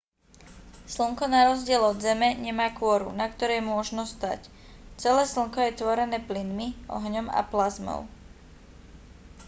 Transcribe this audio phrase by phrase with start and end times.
[0.93, 4.41] slnko na rozdiel od zeme nemá kôru na ktorej môžno stáť
[5.01, 8.01] celé slnko je tvorené plynmi ohňom a plazmou